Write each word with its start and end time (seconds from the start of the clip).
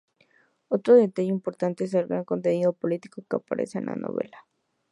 Otro 0.67 0.95
detalle 0.95 1.27
importante, 1.27 1.83
es 1.83 1.93
el 1.93 2.07
gran 2.07 2.23
contenido 2.23 2.73
político 2.73 3.23
que 3.29 3.35
aparece 3.35 3.77
en 3.77 3.85
la 3.85 3.95
novela. 3.95 4.47